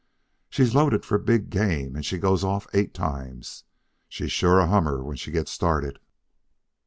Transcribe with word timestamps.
She's 0.49 0.73
loaded 0.73 1.05
for 1.05 1.19
big 1.19 1.51
game 1.51 1.95
and 1.95 2.03
she 2.03 2.17
goes 2.17 2.43
off 2.43 2.65
eight 2.73 2.91
times. 2.91 3.65
She's 4.09 4.25
a 4.25 4.29
sure 4.29 4.65
hummer 4.65 5.03
when 5.03 5.15
she 5.15 5.29
gets 5.29 5.51
started. 5.51 5.99